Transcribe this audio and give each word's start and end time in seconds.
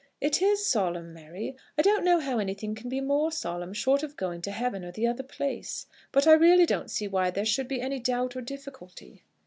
"It 0.19 0.41
is 0.41 0.65
solemn, 0.65 1.13
Mary; 1.13 1.55
I 1.77 1.83
don't 1.83 2.03
know 2.03 2.19
how 2.19 2.39
anything 2.39 2.73
can 2.73 2.89
be 2.89 3.01
more 3.01 3.31
solemn, 3.31 3.71
short 3.71 4.01
of 4.01 4.17
going 4.17 4.41
to 4.41 4.49
heaven 4.49 4.83
or 4.83 4.91
the 4.91 5.05
other 5.05 5.21
place. 5.21 5.85
But 6.11 6.25
I 6.25 6.33
really 6.33 6.65
don't 6.65 6.89
see 6.89 7.07
why 7.07 7.29
there 7.29 7.45
should 7.45 7.67
be 7.67 7.81
any 7.81 7.99
doubt 7.99 8.35
or 8.35 8.41
difficulty." 8.41 9.25